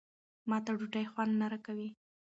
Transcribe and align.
ما 0.49 0.57
ته 0.65 0.71
ډوډۍ 0.77 1.05
خوند 1.11 1.33
نه 1.39 1.47
راکوي. 1.51 1.89